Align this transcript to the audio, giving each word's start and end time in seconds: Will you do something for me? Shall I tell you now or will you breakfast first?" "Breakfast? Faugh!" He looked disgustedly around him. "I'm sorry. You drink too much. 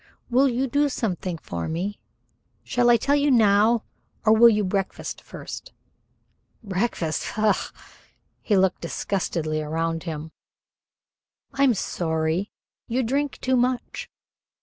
Will 0.31 0.49
you 0.49 0.65
do 0.65 0.89
something 0.89 1.37
for 1.37 1.67
me? 1.67 1.99
Shall 2.63 2.89
I 2.89 2.97
tell 2.97 3.13
you 3.15 3.29
now 3.29 3.83
or 4.25 4.33
will 4.35 4.49
you 4.49 4.63
breakfast 4.63 5.21
first?" 5.21 5.73
"Breakfast? 6.63 7.21
Faugh!" 7.21 7.71
He 8.41 8.57
looked 8.57 8.81
disgustedly 8.81 9.61
around 9.61 10.01
him. 10.01 10.31
"I'm 11.53 11.75
sorry. 11.75 12.49
You 12.87 13.03
drink 13.03 13.37
too 13.41 13.55
much. 13.55 14.09